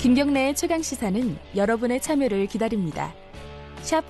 김경래의 0.00 0.54
최강 0.54 0.80
시사는 0.80 1.36
여러분의 1.54 2.00
참여를 2.00 2.46
기다립니다. 2.46 3.12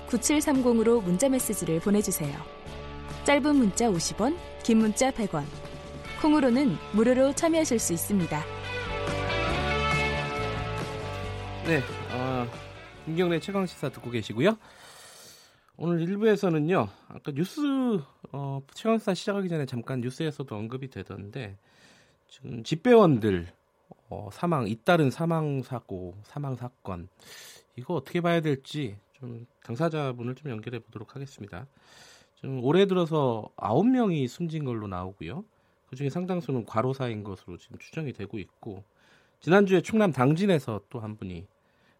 9730으로 0.07 1.03
문자 1.03 1.27
메시지를 1.27 1.81
보내주세요. 1.81 2.33
짧은 3.25 3.57
문자 3.57 3.89
50원, 3.89 4.37
긴 4.63 4.77
문자 4.77 5.11
100원. 5.11 5.43
콩으로는 6.21 6.77
무료로 6.93 7.33
참여하실 7.33 7.77
수 7.77 7.91
있습니다. 7.91 8.41
네, 11.65 11.81
어, 12.13 12.47
김경래 13.03 13.41
최강 13.41 13.65
시사 13.65 13.89
듣고 13.89 14.11
계시고요. 14.11 14.57
오늘 15.75 16.05
1부에서는요, 16.05 16.87
아까 17.09 17.33
뉴스, 17.33 17.59
어, 18.31 18.61
최강 18.73 18.97
시사 18.97 19.13
시작하기 19.13 19.49
전에 19.49 19.65
잠깐 19.65 19.99
뉴스에서도 19.99 20.55
언급이 20.55 20.89
되던데, 20.89 21.57
지금 22.29 22.63
집배원들, 22.63 23.47
어, 24.11 24.29
사망, 24.31 24.67
잇따른 24.67 25.09
사망 25.09 25.63
사고, 25.63 26.15
사망 26.23 26.55
사건, 26.55 27.07
이거 27.77 27.93
어떻게 27.95 28.19
봐야 28.19 28.41
될지 28.41 28.97
좀 29.13 29.47
당사자분을 29.63 30.35
좀 30.35 30.51
연결해 30.51 30.79
보도록 30.79 31.15
하겠습니다. 31.15 31.65
지금 32.35 32.61
올해 32.63 32.85
들어서 32.87 33.49
9명이 33.55 34.27
숨진 34.27 34.65
걸로 34.65 34.87
나오고요. 34.87 35.45
그 35.89 35.95
중에 35.95 36.09
상당수는 36.09 36.65
과로사인 36.65 37.23
것으로 37.23 37.57
지금 37.57 37.77
추정이 37.77 38.11
되고 38.11 38.37
있고, 38.37 38.83
지난주에 39.39 39.81
충남 39.81 40.11
당진에서 40.11 40.81
또 40.89 40.99
한 40.99 41.15
분이 41.15 41.47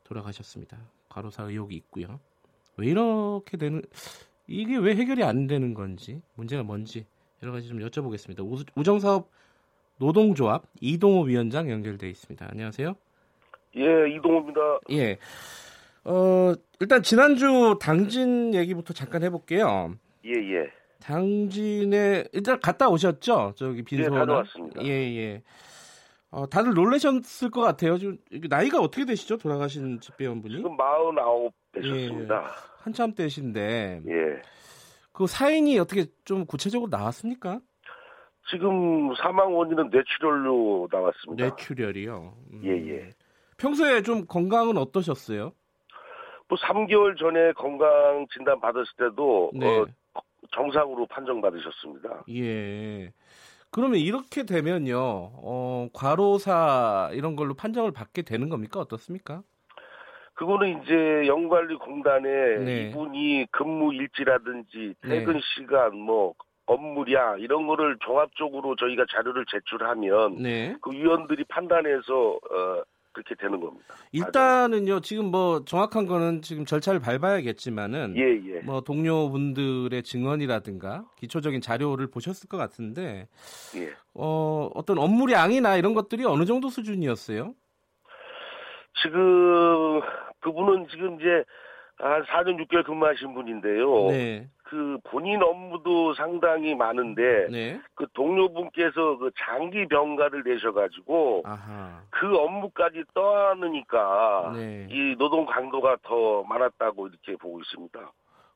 돌아가셨습니다. 0.03 0.77
과로사 1.07 1.43
의혹이 1.43 1.75
있고요. 1.77 2.19
왜 2.75 2.87
이렇게 2.87 3.55
되는 3.55 3.81
이게 4.47 4.75
왜 4.75 4.95
해결이 4.95 5.23
안 5.23 5.47
되는 5.47 5.73
건지 5.73 6.21
문제가 6.35 6.63
뭔지 6.63 7.05
여러 7.41 7.53
가지 7.53 7.69
좀 7.69 7.79
여쭤보겠습니다. 7.79 8.67
우정사업 8.75 9.29
노동조합 10.01 10.63
이동호 10.81 11.25
위원장 11.25 11.69
연결돼 11.69 12.09
있습니다. 12.09 12.47
안녕하세요. 12.51 12.95
예, 13.77 14.15
이동호입니다. 14.15 14.59
예. 14.93 15.17
어, 16.03 16.53
일단 16.79 17.03
지난주 17.03 17.77
당진 17.79 18.55
얘기부터 18.55 18.93
잠깐 18.95 19.21
해볼게요. 19.21 19.93
예, 20.25 20.31
예. 20.31 20.71
당진에 21.03 22.25
일단 22.33 22.59
갔다 22.59 22.89
오셨죠? 22.89 23.53
저기 23.55 23.83
빈소. 23.83 24.05
예, 24.05 24.09
다녀왔습니다. 24.09 24.83
예, 24.83 24.89
예. 24.89 25.43
어, 26.31 26.49
다들 26.49 26.73
놀라셨을 26.73 27.51
것 27.51 27.61
같아요. 27.61 27.99
지금 27.99 28.17
나이가 28.49 28.79
어떻게 28.79 29.05
되시죠? 29.05 29.37
돌아가신 29.37 29.99
집배원분이? 29.99 30.55
지금 30.55 30.75
49 30.77 31.51
되셨습니다. 31.73 32.35
예, 32.35 32.47
한참 32.79 33.13
때신데. 33.13 34.01
예. 34.07 34.41
그 35.11 35.27
사인이 35.27 35.77
어떻게 35.77 36.05
좀 36.25 36.47
구체적으로 36.47 36.89
나왔습니까? 36.89 37.59
지금 38.51 39.15
사망 39.15 39.55
원인은 39.55 39.89
뇌출혈로 39.89 40.89
나왔습니다. 40.91 41.43
뇌출혈이요. 41.45 42.33
음. 42.51 42.61
예, 42.65 42.71
예. 42.71 43.09
평소에 43.57 44.01
좀 44.01 44.25
건강은 44.25 44.77
어떠셨어요? 44.77 45.53
뭐 46.49 46.57
3개월 46.57 47.17
전에 47.17 47.53
건강 47.53 48.27
진단 48.33 48.59
받았을 48.59 48.85
때도 48.97 49.51
네. 49.53 49.79
어, 49.79 49.87
정상으로 50.53 51.07
판정받으셨습니다. 51.07 52.25
예. 52.29 53.13
그러면 53.71 53.99
이렇게 53.99 54.43
되면요, 54.43 54.97
어, 54.99 55.87
과로사 55.93 57.11
이런 57.13 57.37
걸로 57.37 57.53
판정을 57.53 57.93
받게 57.93 58.23
되는 58.23 58.49
겁니까? 58.49 58.81
어떻습니까? 58.81 59.43
그거는 60.33 60.81
이제 60.81 61.27
영관리공단에 61.27 62.57
네. 62.65 62.89
이분이 62.89 63.47
근무 63.51 63.93
일지라든지 63.93 64.95
네. 65.03 65.19
퇴근 65.19 65.39
시간, 65.55 65.95
뭐 65.95 66.33
업무량 66.71 67.39
이런 67.39 67.67
거를 67.67 67.97
종합적으로 67.99 68.75
저희가 68.75 69.05
자료를 69.11 69.45
제출하면 69.49 70.41
네. 70.41 70.75
그 70.81 70.91
위원들이 70.91 71.43
판단해서 71.45 72.31
어, 72.33 72.83
그렇게 73.11 73.35
되는 73.35 73.59
겁니다. 73.59 73.93
일단은요, 74.13 75.01
지금 75.01 75.25
뭐 75.25 75.65
정확한 75.65 76.05
거는 76.05 76.41
지금 76.41 76.65
절차를 76.65 77.01
밟아야겠지만은 77.01 78.15
예, 78.15 78.21
예. 78.21 78.59
뭐 78.61 78.81
동료분들의 78.81 80.01
증언이라든가 80.03 81.05
기초적인 81.17 81.59
자료를 81.59 82.07
보셨을 82.07 82.47
것 82.47 82.55
같은데 82.57 83.27
예. 83.75 83.89
어, 84.13 84.69
어떤 84.73 84.97
업무량이나 84.97 85.75
이런 85.75 85.93
것들이 85.93 86.23
어느 86.23 86.45
정도 86.45 86.69
수준이었어요? 86.69 87.53
지금 89.03 90.01
그분은 90.39 90.87
지금 90.89 91.19
이제 91.19 91.43
한 92.01 92.23
4년 92.23 92.57
6개월 92.65 92.85
근무하신 92.85 93.33
분인데요. 93.33 94.07
네. 94.07 94.47
그 94.63 94.97
본인 95.03 95.41
업무도 95.43 96.13
상당히 96.13 96.73
많은데 96.73 97.47
네. 97.51 97.81
그 97.93 98.07
동료분께서 98.13 99.17
그 99.17 99.29
장기 99.37 99.85
병가를 99.87 100.43
내셔가지고 100.45 101.43
아하. 101.45 102.01
그 102.09 102.35
업무까지 102.37 103.03
떠안으니까 103.13 104.53
네. 104.55 104.87
이 104.89 105.15
노동 105.17 105.45
강도가 105.45 105.97
더 106.03 106.43
많았다고 106.43 107.07
이렇게 107.07 107.35
보고 107.35 107.59
있습니다. 107.59 107.99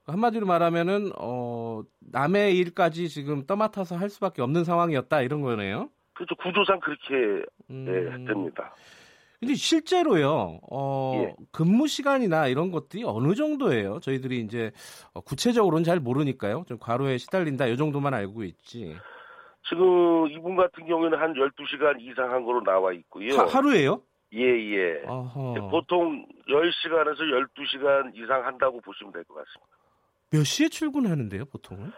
한마디로 0.07 0.45
말하면은 0.45 1.11
어 1.19 1.81
남의 2.11 2.57
일까지 2.59 3.09
지금 3.09 3.45
떠맡아서 3.45 3.95
할 3.97 4.09
수밖에 4.09 4.41
없는 4.41 4.63
상황이었다 4.63 5.21
이런 5.21 5.41
거네요. 5.41 5.89
그렇죠. 6.13 6.35
구조상 6.35 6.79
그렇게 6.79 7.43
음. 7.69 7.85
네, 7.85 8.25
됩니다. 8.25 8.73
근데 9.45 9.53
실제로요, 9.55 10.59
어, 10.71 11.21
예. 11.21 11.35
근무 11.51 11.87
시간이나 11.87 12.47
이런 12.47 12.71
것들이 12.71 13.03
어느 13.05 13.35
정도예요? 13.35 13.99
저희들이 13.99 14.39
이제 14.39 14.71
어, 15.13 15.21
구체적으로는 15.21 15.83
잘 15.83 15.99
모르니까요. 15.99 16.65
좀 16.67 16.79
과로에 16.79 17.19
시달린다, 17.19 17.67
이 17.67 17.77
정도만 17.77 18.15
알고 18.15 18.43
있지. 18.43 18.95
지금 19.69 20.27
이분 20.31 20.55
같은 20.55 20.87
경우에는 20.87 21.19
한 21.19 21.33
12시간 21.33 22.01
이상 22.01 22.31
한 22.31 22.43
거로 22.43 22.63
나와 22.63 22.91
있고요. 22.93 23.37
하, 23.37 23.45
하루에요? 23.45 24.01
예, 24.33 24.41
예. 24.41 25.03
어허. 25.05 25.69
보통 25.69 26.25
10시간에서 26.49 27.19
12시간 27.19 28.15
이상 28.15 28.43
한다고 28.45 28.81
보시면 28.81 29.13
될 29.13 29.23
것 29.25 29.35
같습니다. 29.35 29.75
몇 30.31 30.43
시에 30.43 30.69
출근하는데요, 30.69 31.45
보통은? 31.45 31.91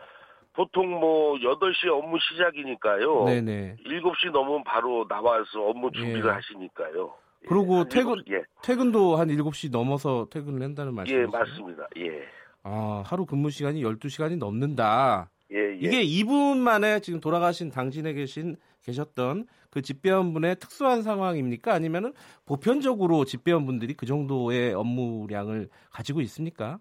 보통 0.53 0.89
뭐 0.99 1.35
8시 1.37 1.87
업무 1.87 2.17
시작이니까요. 2.19 3.25
네네. 3.25 3.77
7시 3.85 4.31
넘으면 4.31 4.63
바로 4.65 5.07
나와서 5.07 5.61
업무 5.61 5.89
준비를 5.91 6.25
예. 6.29 6.33
하시니까요. 6.33 7.13
예, 7.43 7.47
그리고 7.47 7.77
한 7.77 7.89
퇴근- 7.89 8.17
일곱- 8.25 8.31
예, 8.33 8.43
퇴근도 8.63 9.15
한 9.17 9.29
7시 9.29 9.71
넘어서 9.71 10.27
퇴근을 10.29 10.61
한다는 10.61 10.93
말씀이세요? 10.93 11.23
예, 11.23 11.27
맞습니다. 11.27 11.87
예. 11.97 12.23
아, 12.63 13.03
하루 13.05 13.25
근무 13.25 13.49
시간이 13.49 13.81
12시간이 13.83 14.37
넘는다. 14.37 15.29
예, 15.51 15.57
예. 15.57 15.77
이게 15.79 16.01
이분 16.01 16.59
만에 16.59 16.99
지금 16.99 17.19
돌아가신 17.21 17.69
당진에 17.71 18.13
계신 18.13 18.57
계셨던 18.83 19.47
그 19.69 19.81
집배원분의 19.81 20.57
특수한 20.57 21.01
상황입니까? 21.03 21.73
아니면은 21.73 22.13
보편적으로 22.45 23.23
집배원분들이 23.25 23.93
그 23.93 24.05
정도의 24.05 24.73
업무량을 24.73 25.69
가지고 25.91 26.21
있습니까? 26.21 26.79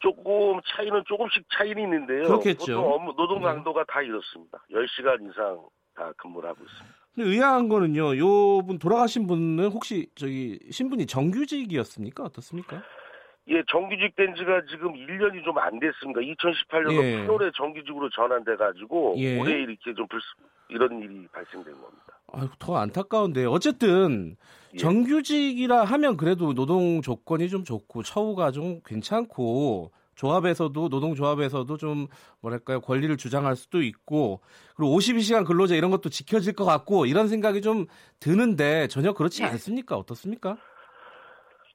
조금 0.00 0.60
차이는 0.66 1.04
조금씩 1.06 1.44
차이는 1.52 1.82
있는데요. 1.84 2.22
그렇겠죠. 2.24 2.76
보통 2.76 2.92
업무, 2.92 3.14
노동 3.16 3.38
네. 3.38 3.44
강도가 3.44 3.84
다 3.84 4.02
이렇습니다. 4.02 4.58
10시간 4.72 5.30
이상 5.30 5.64
다 5.94 6.12
근무를 6.16 6.48
하고 6.50 6.64
있습니다. 6.64 6.96
근데 7.14 7.28
의아한 7.30 7.68
거는요. 7.68 8.16
요 8.18 8.62
분 8.62 8.78
돌아가신 8.78 9.26
분은 9.26 9.66
혹시 9.68 10.06
저기 10.14 10.58
신분이 10.70 11.06
정규직이었습니까? 11.06 12.22
어떻습니까? 12.24 12.82
예, 13.48 13.62
정규직 13.68 14.14
된 14.14 14.34
지가 14.36 14.62
지금 14.70 14.92
1년이 14.94 15.44
좀 15.44 15.58
안 15.58 15.78
됐습니다. 15.80 16.20
2018년도 16.20 17.02
예. 17.02 17.26
8월에 17.26 17.52
정규직으로 17.56 18.08
전환돼 18.10 18.56
가지고 18.56 19.14
예. 19.18 19.38
올해 19.40 19.52
이렇게 19.62 19.92
좀 19.94 20.06
불, 20.08 20.20
이런 20.68 21.00
일이 21.02 21.26
발생된 21.32 21.72
겁니다. 21.74 22.20
아유, 22.32 22.48
더 22.58 22.76
안타까운데 22.76 23.44
어쨌든 23.46 24.36
예. 24.74 24.78
정규직이라 24.78 25.84
하면 25.84 26.16
그래도 26.16 26.54
노동 26.54 27.02
조건이 27.02 27.48
좀 27.48 27.64
좋고 27.64 28.04
처우가 28.04 28.52
좀 28.52 28.80
괜찮고 28.86 29.90
조합에서도 30.14 30.88
노동조합에서도 30.88 31.76
좀 31.76 32.06
뭐랄까요 32.40 32.80
권리를 32.80 33.16
주장할 33.16 33.56
수도 33.56 33.82
있고 33.82 34.40
그리고 34.76 34.96
52시간 34.98 35.46
근로제 35.46 35.76
이런 35.76 35.90
것도 35.90 36.08
지켜질 36.08 36.54
것 36.54 36.64
같고 36.64 37.06
이런 37.06 37.28
생각이 37.28 37.62
좀 37.62 37.86
드는데 38.20 38.88
전혀 38.88 39.12
그렇지 39.12 39.42
예. 39.42 39.46
않습니까? 39.46 39.96
어떻습니까? 39.96 40.56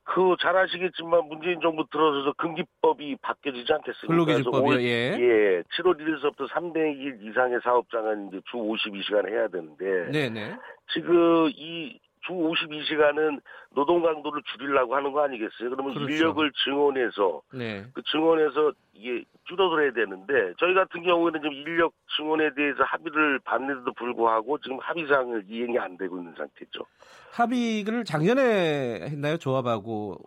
그 0.04 0.36
잘 0.40 0.56
아시겠지만 0.56 1.28
문재인 1.28 1.60
정부 1.62 1.86
들어서서 1.92 2.34
근기법이 2.38 3.18
바뀌어지지 3.22 3.72
않겠습니까? 3.74 4.08
근로기준법이요, 4.08 4.82
예. 4.82 5.18
예. 5.20 5.64
7월 5.76 5.98
1일서부터 6.00 6.48
300일 6.50 7.30
이상의 7.30 7.60
사업장은 7.64 8.30
이제 8.30 8.42
주 8.50 8.58
52시간 8.58 9.30
해야 9.30 9.48
되는데 9.50 10.12
네네. 10.12 10.56
지금 10.94 11.50
이 11.50 12.00
주 12.28 12.34
52시간은 12.34 13.42
노동 13.74 14.02
강도를 14.02 14.42
줄이려고 14.44 14.96
하는 14.96 15.14
거 15.14 15.24
아니겠어요? 15.24 15.70
그러면 15.70 15.94
그렇죠. 15.94 16.14
인력을 16.14 16.52
증원해서 16.64 17.42
네. 17.54 17.86
그 17.94 18.02
증원해서 18.04 18.74
이게 18.94 19.24
줄어들어야 19.46 19.94
되는데 19.94 20.54
저희 20.60 20.74
같은 20.74 21.04
경우에는 21.04 21.42
지금 21.42 21.54
인력 21.54 21.94
증원에 22.18 22.54
대해서 22.54 22.84
합의를 22.84 23.40
받는데도 23.40 23.94
불구하고 23.94 24.58
지금 24.60 24.78
합의사항을 24.80 25.46
이행이 25.48 25.80
안 25.80 25.98
되고 25.98 26.18
있는 26.18 26.34
상태죠. 26.38 26.86
합의를 27.32 28.04
작년에 28.04 29.08
했나요? 29.10 29.38
조합하고 29.38 30.18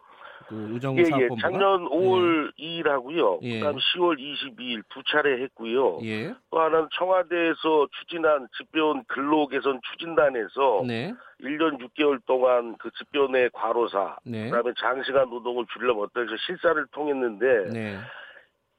그 0.50 0.56
우정 0.74 0.98
예, 0.98 1.02
예. 1.02 1.04
사업본부가 1.04 1.40
작년 1.40 1.88
5월 1.88 2.52
2일 2.58 2.88
하고요. 2.88 3.38
예. 3.42 3.60
그다음 3.60 3.76
10월 3.76 4.18
22일 4.18 4.82
두 4.88 5.00
차례 5.04 5.40
했고요. 5.44 6.00
예. 6.02 6.34
또 6.50 6.60
하나는 6.60 6.88
청와대에서 6.98 7.86
추진한 8.00 8.48
집배원 8.58 9.04
근로 9.06 9.46
개선 9.46 9.80
추진단에서 9.92 10.82
네. 10.88 11.14
1년 11.40 11.78
6개월 11.78 12.20
동안 12.26 12.74
그 12.78 12.90
집배원의 12.98 13.50
과로사, 13.52 14.16
네. 14.24 14.50
그다음에 14.50 14.72
장시간 14.76 15.30
노동을 15.30 15.64
줄이려면 15.72 16.02
어떨까 16.02 16.34
실사를 16.44 16.84
통했는데 16.90 17.70
네. 17.72 17.98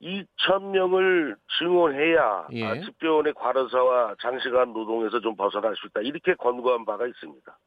2천 0.01 0.71
명을 0.71 1.37
증원해야 1.57 2.47
예. 2.51 2.65
아, 2.65 2.73
집배원의 2.81 3.33
과로사와 3.33 4.15
장시간 4.21 4.73
노동에서 4.73 5.21
좀 5.21 5.37
벗어날 5.37 5.73
수 5.77 5.87
있다. 5.87 6.01
이렇게 6.01 6.33
권고한 6.33 6.83
바가 6.83 7.07
있습니다. 7.07 7.57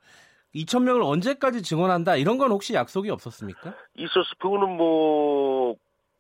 2천 0.55 0.83
명을 0.85 1.03
언제까지 1.03 1.63
증원한다 1.63 2.17
이런 2.17 2.39
건 2.39 2.51
혹시 2.51 2.75
약속이 2.75 3.11
없었습니까? 3.11 3.75
있었어. 3.97 4.35
그거는 4.39 4.77
뭐, 4.77 5.75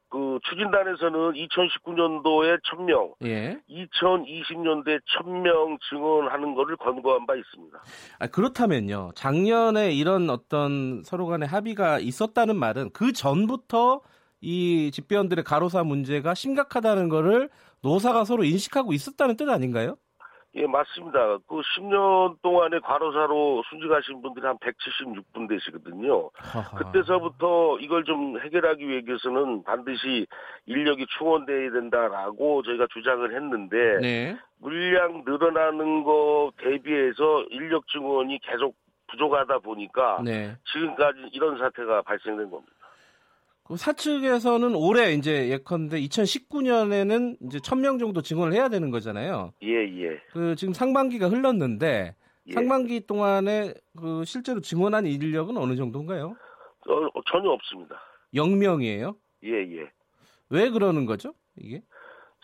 그, 0.08 0.38
추진단에서는 0.48 1.32
2019년도에 1.32 2.60
1000명, 2.62 3.14
예. 3.25 3.58
2020년도에 3.69 5.00
1000명 5.19 5.78
증원하는 5.88 6.54
거를 6.54 6.76
권고한 6.76 7.26
바 7.26 7.34
있습니다. 7.34 7.78
아, 8.19 8.26
그렇다면요. 8.28 9.12
작년에 9.14 9.92
이런 9.92 10.31
어떤 10.31 11.02
서로 11.04 11.26
간의 11.26 11.48
합의가 11.48 11.98
있었다는 11.98 12.56
말은 12.56 12.90
그 12.92 13.12
전부터 13.12 14.02
이 14.40 14.90
집배원들의 14.92 15.42
가로사 15.42 15.82
문제가 15.84 16.34
심각하다는 16.34 17.08
거를 17.08 17.48
노사가 17.82 18.25
서로 18.25 18.44
인식하고 18.44 18.92
있었다는 18.92 19.37
뜻 19.37 19.48
아닌가요? 19.48 19.96
예, 20.56 20.66
맞습니다. 20.66 21.38
그 21.48 21.60
10년 21.76 22.40
동안에 22.40 22.78
과로사로 22.78 23.64
순직하신 23.68 24.22
분들이 24.22 24.46
한 24.46 24.56
176분 24.58 25.48
되시거든요. 25.48 26.30
하하. 26.34 26.78
그때서부터 26.78 27.78
이걸 27.80 28.04
좀 28.04 28.38
해결하기 28.40 28.86
위해서는 28.86 29.64
반드시 29.64 30.26
인력이 30.66 31.06
충원돼야 31.18 31.72
된다라고 31.72 32.62
저희가 32.62 32.86
주장을 32.92 33.34
했는데 33.34 33.98
네. 34.00 34.36
물량 34.58 35.24
늘어나는 35.26 36.04
거 36.04 36.52
대비해서 36.58 37.44
인력 37.50 37.88
증원이 37.88 38.38
계속 38.38 38.76
부족하다 39.08 39.58
보니까 39.58 40.22
네. 40.24 40.56
지금까지 40.72 41.30
이런 41.32 41.58
사태가 41.58 42.02
발생된 42.02 42.48
겁니다. 42.48 42.72
그 43.64 43.76
사측에서는 43.78 44.75
올해 44.75 45.12
이제 45.14 45.49
예컨대 45.49 45.99
2019년에는 46.02 47.37
이제 47.46 47.58
1000명 47.58 47.99
정도 47.99 48.20
증원을 48.20 48.52
해야 48.52 48.69
되는 48.69 48.90
거잖아요. 48.90 49.52
예, 49.62 49.69
예. 49.69 50.20
그 50.32 50.55
지금 50.55 50.75
상반기가 50.75 51.28
흘렀는데 51.28 52.14
예. 52.46 52.52
상반기 52.52 53.06
동안에 53.06 53.72
그 53.99 54.22
실제로 54.26 54.61
증원한 54.61 55.06
인력은 55.06 55.56
어느 55.56 55.76
정도인가요? 55.76 56.37
어, 56.88 57.22
전혀 57.32 57.49
없습니다. 57.49 57.99
0명이에요? 58.34 59.16
예, 59.44 59.52
예. 59.78 59.90
왜 60.50 60.69
그러는 60.69 61.06
거죠? 61.06 61.32
이게? 61.56 61.81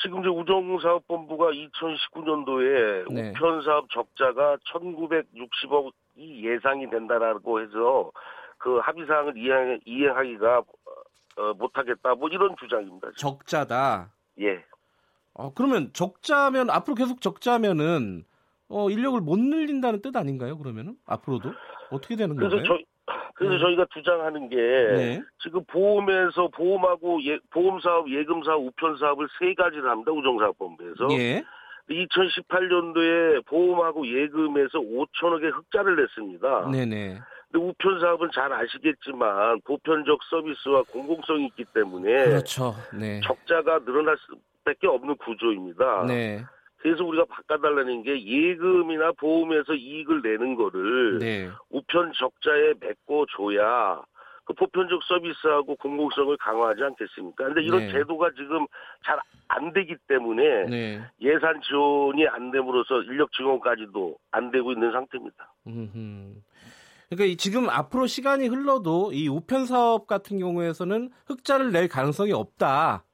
지금 0.03 0.21
이제 0.21 0.29
우정사업본부가 0.29 1.51
2019년도에 1.51 3.13
네. 3.13 3.29
우편사업 3.29 3.91
적자가 3.91 4.57
1960억이 4.73 6.45
예상이 6.45 6.89
된다라고 6.89 7.61
해서 7.61 8.11
그 8.61 8.79
합의사항을 8.79 9.37
이행, 9.37 9.81
이행하기가 9.85 10.63
어, 11.41 11.55
못하겠다 11.55 12.15
뭐 12.17 12.29
이런 12.29 12.55
주장입니다. 12.59 13.09
지금. 13.17 13.17
적자다. 13.17 14.11
예. 14.41 14.63
어, 15.35 15.53
그러면 15.55 15.91
적자면 15.93 16.71
앞으로 16.71 16.95
계속 16.95 17.21
적자면은 17.21 18.25
어, 18.69 18.91
인력을 18.91 19.21
못 19.21 19.39
늘린다는 19.39 20.03
뜻 20.03 20.15
아닌가요? 20.17 20.59
그러면은 20.59 20.97
앞으로도 21.07 21.53
어떻게 21.91 22.17
되는 22.17 22.37
그래서 22.37 22.57
건가요? 22.57 22.69
저희 22.77 22.85
그래서 23.35 23.55
네. 23.55 23.61
저희가 23.61 23.87
주장하는 23.93 24.49
게 24.51 24.57
네. 24.57 25.23
지금 25.43 25.65
보험에서 25.65 26.49
보험하고 26.49 27.25
예, 27.25 27.39
보험사업, 27.51 28.11
예금사업, 28.11 28.61
우편사업을 28.67 29.29
세 29.39 29.55
가지를 29.55 29.89
합니다. 29.89 30.13
우정사업본부에서. 30.13 31.09
예. 31.13 31.43
2018년도에 31.89 33.45
보험하고 33.47 34.07
예금에서 34.07 34.79
5천억의 34.79 35.53
흑자를 35.57 35.97
냈습니다. 35.97 36.71
네네. 36.71 37.19
근데 37.51 37.67
우편 37.67 38.01
사업은 38.01 38.31
잘 38.33 38.53
아시겠지만 38.53 39.61
보편적 39.63 40.21
서비스와 40.31 40.83
공공성이 40.91 41.47
있기 41.47 41.65
때문에 41.75 42.25
그렇죠. 42.27 42.75
네. 42.99 43.21
적자가 43.25 43.81
늘어날 43.85 44.17
수밖에 44.19 44.87
없는 44.87 45.17
구조입니다. 45.17 46.05
네. 46.07 46.45
그래서 46.79 47.05
우리가 47.05 47.25
바꿔달라는 47.27 48.03
게 48.05 48.25
예금이나 48.25 49.13
보험에서 49.13 49.75
이익을 49.75 50.23
내는 50.23 50.55
거를 50.55 51.19
네. 51.19 51.51
우편 51.71 52.13
적자에 52.17 52.75
메꿔 52.81 53.27
줘야 53.37 54.01
그 54.45 54.55
보편적 54.55 55.03
서비스하고 55.05 55.77
공공성을 55.77 56.37
강화하지 56.39 56.83
않겠습니까? 56.83 57.45
근데 57.45 57.63
이런 57.63 57.81
네. 57.81 57.93
제도가 57.93 58.31
지금 58.37 58.67
잘 59.05 59.19
안 59.53 59.73
되기 59.73 59.97
때문에 60.07 60.67
네. 60.67 61.01
예산 61.21 61.61
지원이 61.63 62.27
안 62.29 62.51
됨으로써 62.51 63.03
인력 63.03 63.33
증원까지도 63.33 64.17
안 64.31 64.51
되고 64.51 64.73
있는 64.73 64.93
상태입니다. 64.93 65.53
음흠. 65.67 66.35
그러니까 67.11 67.25
이 67.33 67.37
지금 67.37 67.69
앞으로 67.69 68.07
시간이 68.07 68.47
흘러도 68.47 69.13
이 69.13 69.29
우편 69.29 69.67
사업 69.67 70.07
같은 70.07 70.39
경우에서는 70.39 71.11
흑자를 71.27 71.73
낼 71.73 71.89
가능성이 71.89 72.33
없다. 72.33 73.05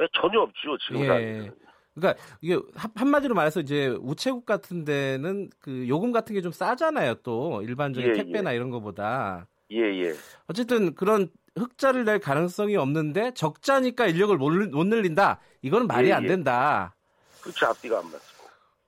예, 0.00 0.06
전혀 0.12 0.40
없죠 0.40 0.76
지금 0.86 1.02
예. 1.02 1.50
그러니까 1.94 2.22
이게 2.40 2.54
한- 2.74 2.90
한마디로 2.94 3.34
말해서 3.34 3.60
이제 3.60 3.88
우체국 4.00 4.44
같은 4.44 4.84
데는 4.84 5.50
그 5.60 5.88
요금 5.88 6.10
같은 6.12 6.34
게 6.34 6.42
좀 6.42 6.50
싸잖아요. 6.52 7.14
또 7.22 7.62
일반적인 7.62 8.10
예, 8.10 8.12
택배나 8.12 8.52
이런 8.52 8.70
거보다. 8.70 9.46
예, 9.70 9.78
예. 9.78 10.12
어쨌든 10.48 10.94
그런 10.94 11.28
흑자를 11.56 12.04
낼 12.04 12.18
가능성이 12.18 12.76
없는데 12.76 13.32
적자니까 13.34 14.06
인력을 14.08 14.36
못, 14.36 14.50
늘- 14.50 14.70
늘린다. 14.70 15.40
이거는 15.62 15.86
말이 15.86 16.08
예, 16.08 16.12
안 16.12 16.24
예. 16.24 16.28
된다. 16.28 16.94
그렇죠 17.40 17.66
앞뒤가 17.66 17.98
안 17.98 18.04
맞습니다. 18.04 18.28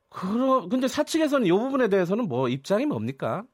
그러 0.08 0.69
근데 0.69 0.88
사측에서는 0.88 1.47
이 1.47 1.50
부분에 1.52 1.88
대해서는 1.88 2.26
뭐 2.29 2.49
입장이 2.49 2.87
뭡니까? 2.87 3.44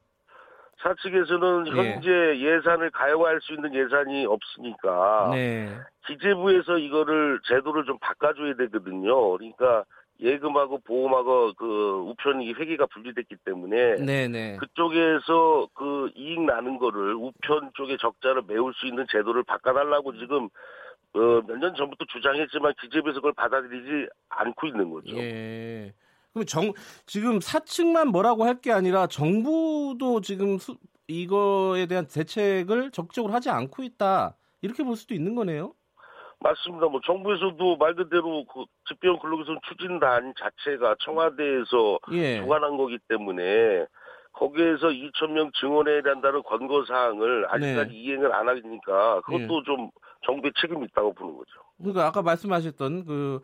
사측에서는 0.79 1.67
예. 1.67 1.71
현재 1.93 2.09
예 2.37 2.61
산을 2.61 2.91
가용할 2.91 3.39
수 3.41 3.53
있는 3.53 3.73
예산이 3.73 4.25
없으니까 4.25 5.29
네. 5.33 5.69
기재부에서 6.05 6.77
이거를 6.77 7.39
제도를 7.47 7.85
좀 7.85 7.97
바꿔줘야 7.99 8.55
되거든요. 8.55 9.31
그러니까 9.37 9.83
예금하고 10.19 10.79
보험하고 10.79 11.53
그 11.53 11.65
우편이 12.07 12.53
회계가 12.53 12.87
분리됐기 12.87 13.35
때문에 13.45 13.95
네, 14.03 14.27
네. 14.27 14.57
그쪽에서 14.57 15.67
그 15.73 16.09
이익 16.15 16.41
나는 16.41 16.77
거를 16.77 17.13
우편 17.15 17.71
쪽의 17.75 17.97
적자를 17.99 18.43
메울 18.47 18.73
수 18.73 18.87
있는 18.87 19.05
제도를 19.09 19.43
바꿔달라고 19.43 20.17
지금 20.17 20.49
어, 21.13 21.19
몇 21.47 21.57
년 21.57 21.73
전부터 21.75 22.05
주장했지만 22.09 22.73
기재부에서 22.81 23.19
그걸 23.19 23.33
받아들이지 23.33 24.09
않고 24.29 24.67
있는 24.67 24.89
거죠. 24.91 25.17
예. 25.17 25.93
그럼 26.37 26.45
정 26.45 26.73
지금 27.05 27.39
사측만 27.41 28.09
뭐라고 28.09 28.43
할 28.45 28.57
게 28.61 28.71
아니라 28.71 29.05
정부도 29.07 30.21
지금 30.21 30.57
수, 30.57 30.77
이거에 31.07 31.85
대한 31.85 32.07
대책을 32.07 32.89
적극적으로 32.91 33.33
하지 33.33 33.49
않고 33.51 33.83
있다. 33.83 34.35
이렇게 34.61 34.83
볼 34.83 34.95
수도 34.95 35.13
있는 35.13 35.35
거네요. 35.35 35.73
맞습니다. 36.39 36.87
뭐 36.87 36.99
정부에서도 37.05 37.77
말 37.77 37.93
그대로 37.95 38.45
그 38.45 38.65
집배원 38.87 39.19
근로개선 39.19 39.59
추진단 39.69 40.33
자체가 40.39 40.95
청와대에서 41.03 41.99
예. 42.13 42.39
주관한 42.39 42.77
거기 42.77 42.97
때문에 43.07 43.85
거기에서 44.33 44.87
2천 44.89 45.31
명 45.31 45.51
증원해야 45.59 46.01
한다는 46.03 46.41
권고 46.43 46.83
사항을 46.85 47.45
아직까지 47.49 47.91
네. 47.91 47.95
이행을 47.95 48.33
안 48.33 48.47
하니까 48.49 49.21
그것도 49.21 49.63
좀 49.63 49.89
정부의 50.25 50.51
책임이 50.59 50.85
있다고 50.85 51.13
보는 51.13 51.37
거죠. 51.37 51.51
그러니까 51.77 52.07
아까 52.07 52.21
말씀하셨던 52.23 53.05
그 53.05 53.39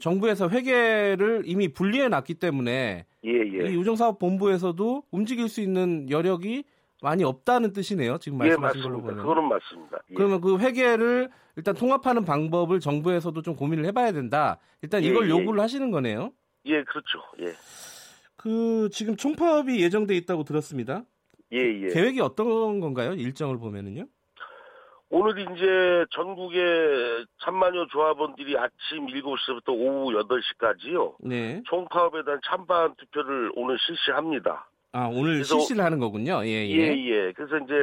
정부에서 0.00 0.48
회계를 0.48 1.42
이미 1.46 1.68
분리해 1.68 2.08
놨기 2.08 2.34
때문에 2.34 3.06
예, 3.24 3.30
예. 3.30 3.72
이 3.72 3.76
우정사업본부에서도 3.76 5.04
움직일 5.10 5.48
수 5.48 5.60
있는 5.60 6.08
여력이 6.10 6.64
많이 7.02 7.24
없다는 7.24 7.72
뜻이네요. 7.72 8.18
지금 8.18 8.38
예, 8.44 8.48
말씀하신 8.48 8.82
걸로 8.82 8.98
맞습니다. 8.98 9.22
보면. 9.22 9.26
그거는 9.26 9.48
맞습니다. 9.48 9.98
예. 10.10 10.14
그러면 10.14 10.40
그 10.40 10.58
회계를 10.58 11.30
일단 11.56 11.74
통합하는 11.74 12.24
방법을 12.24 12.80
정부에서도 12.80 13.40
좀 13.42 13.56
고민을 13.56 13.86
해봐야 13.86 14.12
된다. 14.12 14.58
일단 14.82 15.02
예, 15.02 15.08
이걸 15.08 15.26
예. 15.26 15.30
요구를 15.30 15.60
하시는 15.60 15.90
거네요. 15.90 16.32
예, 16.66 16.82
그렇죠. 16.84 17.20
예. 17.40 17.54
그 18.36 18.88
지금 18.92 19.16
총파업이 19.16 19.82
예정돼 19.82 20.16
있다고 20.16 20.44
들었습니다. 20.44 21.04
예, 21.52 21.58
예. 21.58 21.88
계획이 21.88 22.20
어떤 22.20 22.80
건가요? 22.80 23.12
일정을 23.14 23.58
보면은요. 23.58 24.06
오늘 25.10 25.38
이제 25.40 26.06
전국의 26.10 27.26
천만여 27.38 27.86
조합원들이 27.88 28.56
아침 28.56 29.06
7시부터 29.06 29.70
오후 29.70 30.12
8시까지요. 30.12 31.16
네. 31.20 31.60
총파업에 31.66 32.24
대한 32.24 32.40
찬반 32.46 32.94
투표를 32.94 33.50
오늘 33.56 33.76
실시합니다. 33.80 34.68
아 34.92 35.06
오늘 35.06 35.44
실시를 35.44 35.84
하는 35.84 35.98
거군요. 35.98 36.44
예, 36.44 36.66
예, 36.66 36.94
예. 36.94 37.06
예. 37.06 37.32
그래서 37.32 37.58
이제 37.58 37.74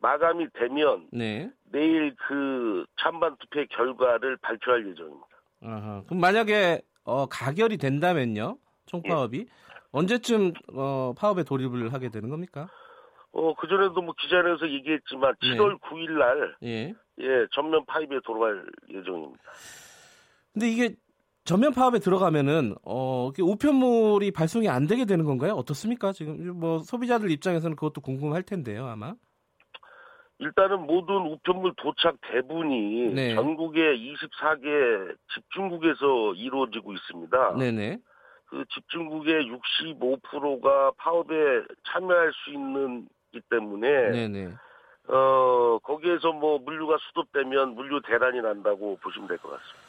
마감이 0.00 0.46
되면 0.54 1.08
네. 1.12 1.50
내일 1.64 2.14
그 2.28 2.84
찬반 3.00 3.36
투표의 3.38 3.66
결과를 3.68 4.36
발표할 4.38 4.88
예정입니다. 4.88 5.26
아하. 5.64 6.02
그럼 6.06 6.20
만약에 6.20 6.80
어, 7.04 7.26
가결이 7.26 7.78
된다면요, 7.78 8.56
총파업이 8.86 9.46
언제쯤 9.90 10.52
어, 10.74 11.12
파업에 11.16 11.42
돌입을 11.42 11.92
하게 11.92 12.08
되는 12.10 12.28
겁니까? 12.28 12.68
어, 13.38 13.54
그전에도 13.54 14.02
뭐 14.02 14.12
기자회견에서 14.18 14.68
얘기했지만 14.68 15.34
네. 15.40 15.50
7월 15.50 15.80
9일 15.80 16.18
날, 16.18 16.56
예. 16.64 16.94
예, 17.20 17.46
전면 17.52 17.84
파입에 17.86 18.18
들어갈 18.24 18.66
예정입니다. 18.90 19.42
근데 20.52 20.68
이게 20.68 20.96
전면 21.44 21.72
파업에 21.72 22.00
들어가면은 22.00 22.74
어 22.84 23.30
우편물이 23.38 24.32
발송이 24.32 24.68
안 24.68 24.86
되게 24.86 25.04
되는 25.04 25.24
건가요? 25.24 25.52
어떻습니까? 25.54 26.12
지금 26.12 26.58
뭐 26.58 26.78
소비자들 26.78 27.30
입장에서는 27.30 27.76
그것도 27.76 28.00
궁금할 28.00 28.42
텐데요, 28.42 28.86
아마. 28.86 29.14
일단은 30.40 30.86
모든 30.86 31.16
우편물 31.16 31.74
도착 31.76 32.16
대부분이 32.30 33.12
네. 33.14 33.34
전국의 33.34 33.98
24개 33.98 35.16
집중국에서 35.34 36.34
이루어지고 36.34 36.92
있습니다. 36.92 37.56
네네. 37.56 37.98
그 38.46 38.64
집중국의 38.72 39.50
65%가 39.50 40.92
파업에 40.96 41.34
참여할 41.92 42.32
수 42.32 42.52
있는 42.52 43.08
기 43.32 43.40
때문에 43.50 44.10
네네. 44.10 44.54
어 45.08 45.78
거기에서 45.82 46.32
뭐 46.32 46.58
물류가 46.58 46.96
수급되면 47.08 47.74
물류 47.74 48.00
대란이 48.06 48.40
난다고 48.40 48.98
보시면 49.02 49.28
될 49.28 49.38
것 49.38 49.50
같습니다. 49.50 49.88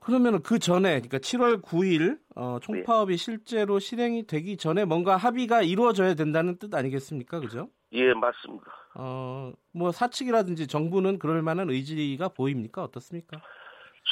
그러면 0.00 0.42
그 0.42 0.58
전에 0.58 1.00
그러니까 1.00 1.18
7월 1.18 1.62
9일 1.62 2.18
어, 2.36 2.58
네. 2.60 2.66
총파업이 2.66 3.16
실제로 3.16 3.78
실행이 3.78 4.26
되기 4.26 4.58
전에 4.58 4.84
뭔가 4.84 5.16
합의가 5.16 5.62
이루어져야 5.62 6.14
된다는 6.14 6.58
뜻 6.58 6.74
아니겠습니까? 6.74 7.40
그죠? 7.40 7.70
예, 7.92 8.12
맞습니다. 8.12 8.66
어, 8.96 9.52
뭐 9.72 9.92
사측이라든지 9.92 10.66
정부는 10.66 11.18
그럴 11.18 11.40
만한 11.40 11.70
의지가 11.70 12.28
보입니까? 12.28 12.82
어떻습니까? 12.84 13.40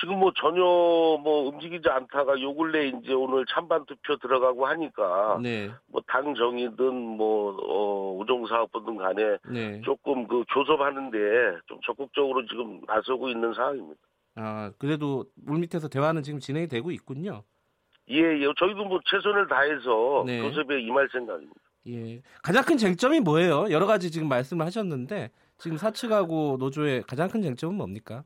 지금 0.00 0.18
뭐 0.18 0.32
전혀 0.34 0.62
뭐 0.62 1.48
움직이지 1.48 1.88
않다가 1.88 2.40
요 2.40 2.54
근래 2.54 2.88
이제 2.88 3.12
오늘 3.12 3.44
찬반 3.46 3.84
투표 3.84 4.16
들어가고 4.16 4.66
하니까 4.66 5.38
네. 5.42 5.70
뭐 5.86 6.00
당정이든 6.06 6.94
뭐 6.94 7.56
어, 7.60 8.16
우정사업부든 8.18 8.96
간에 8.96 9.36
네. 9.50 9.80
조금 9.82 10.26
그 10.26 10.44
교섭하는데 10.52 11.18
좀 11.66 11.78
적극적으로 11.84 12.46
지금 12.46 12.80
나서고 12.86 13.28
있는 13.28 13.52
상황입니다. 13.52 14.00
아, 14.36 14.72
그래도 14.78 15.26
물밑에서 15.36 15.88
대화는 15.88 16.22
지금 16.22 16.40
진행이 16.40 16.68
되고 16.68 16.90
있군요. 16.90 17.42
예, 18.10 18.16
예. 18.16 18.46
저희도 18.58 18.84
뭐 18.84 18.98
최선을 19.04 19.46
다해서 19.46 20.24
네. 20.26 20.40
교섭에 20.40 20.80
임할 20.80 21.08
생각입니다. 21.12 21.60
예. 21.88 22.22
가장 22.42 22.64
큰 22.64 22.76
쟁점이 22.78 23.20
뭐예요? 23.20 23.70
여러 23.70 23.86
가지 23.86 24.10
지금 24.10 24.28
말씀을 24.28 24.64
하셨는데 24.66 25.30
지금 25.58 25.76
사측하고 25.76 26.56
노조의 26.58 27.02
가장 27.02 27.28
큰 27.28 27.42
쟁점은 27.42 27.76
뭡니까? 27.76 28.24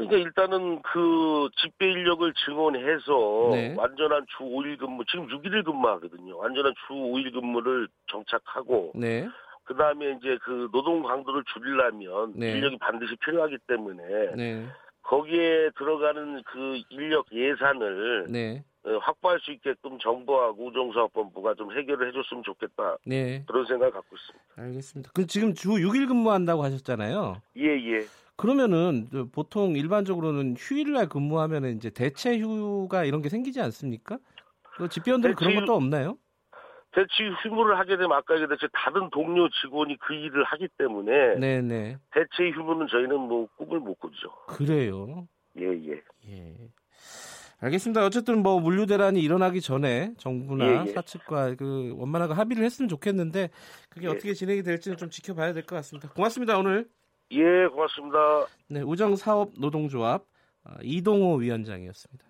그러니까 0.00 0.16
일단은 0.16 0.80
그 0.82 1.48
집배 1.60 1.90
인력을 1.90 2.32
증원해서 2.44 3.50
네. 3.52 3.74
완전한 3.76 4.24
주 4.28 4.44
5일 4.44 4.78
근무, 4.78 5.04
지금 5.10 5.26
6일 5.26 5.64
근무하거든요. 5.64 6.38
완전한 6.38 6.72
주 6.86 6.94
5일 6.94 7.32
근무를 7.32 7.88
정착하고 8.10 8.92
네. 8.94 9.28
그 9.64 9.76
다음에 9.76 10.12
이제 10.18 10.38
그 10.42 10.68
노동 10.72 11.02
강도를 11.02 11.44
줄이려면 11.52 12.32
네. 12.34 12.52
인력이 12.52 12.78
반드시 12.78 13.14
필요하기 13.16 13.58
때문에 13.68 14.34
네. 14.36 14.66
거기에 15.02 15.70
들어가는 15.76 16.42
그 16.44 16.80
인력 16.88 17.26
예산을 17.32 18.26
네. 18.30 18.64
어, 18.82 18.96
확보할 19.02 19.38
수 19.40 19.52
있게끔 19.52 19.98
정부하고 19.98 20.68
우정사업본부가 20.68 21.54
좀 21.54 21.76
해결을 21.76 22.08
해줬으면 22.08 22.42
좋겠다 22.42 22.96
네. 23.04 23.44
그런 23.46 23.66
생각을 23.66 23.92
갖고 23.92 24.16
있습니다. 24.16 24.44
알겠습니다. 24.56 25.10
그 25.14 25.26
지금 25.26 25.52
주 25.52 25.68
6일 25.70 26.08
근무한다고 26.08 26.64
하셨잖아요. 26.64 27.42
예 27.58 27.66
예. 27.66 28.06
그러면은 28.40 29.06
저 29.12 29.26
보통 29.26 29.76
일반적으로는 29.76 30.54
휴일날 30.58 31.10
근무하면은 31.10 31.76
이제 31.76 31.90
대체 31.90 32.38
휴가 32.38 33.04
이런 33.04 33.20
게 33.20 33.28
생기지 33.28 33.60
않습니까? 33.60 34.18
그 34.76 34.88
집배원들은 34.88 35.34
그런 35.34 35.56
것도 35.56 35.74
없나요? 35.74 36.16
대체 36.92 37.28
휴무를 37.42 37.78
하게 37.78 37.98
되면 37.98 38.12
아까 38.12 38.34
얘기했듯이 38.34 38.66
다른 38.72 39.10
동료 39.10 39.46
직원이 39.60 39.96
그 40.00 40.14
일을 40.14 40.42
하기 40.44 40.68
때문에 40.78 41.34
네, 41.38 41.60
네. 41.60 41.98
대체 42.12 42.50
휴무는 42.50 42.86
저희는 42.88 43.20
뭐 43.20 43.46
꿈을 43.58 43.78
못 43.78 43.98
꾸죠. 43.98 44.30
그래요. 44.48 45.28
예 45.58 45.66
예. 45.66 46.02
예. 46.30 46.56
알겠습니다. 47.60 48.06
어쨌든 48.06 48.42
뭐 48.42 48.58
물류 48.58 48.86
대란이 48.86 49.20
일어나기 49.20 49.60
전에 49.60 50.14
정부나 50.16 50.64
예, 50.64 50.86
예. 50.86 50.92
사측과 50.92 51.56
그 51.56 51.94
원만하게 51.98 52.32
합의를 52.32 52.64
했으면 52.64 52.88
좋겠는데 52.88 53.50
그게 53.90 54.06
예. 54.06 54.10
어떻게 54.10 54.32
진행이 54.32 54.62
될지는 54.62 54.96
좀 54.96 55.10
지켜봐야 55.10 55.52
될 55.52 55.64
것 55.66 55.76
같습니다. 55.76 56.08
고맙습니다. 56.08 56.56
오늘 56.58 56.88
예 57.32 57.66
고맙습니다. 57.68 58.46
네, 58.68 58.82
우정 58.82 59.16
사업 59.16 59.50
노동조합 59.58 60.24
어, 60.64 60.74
이동호 60.82 61.36
위원장이었습니다. 61.36 62.29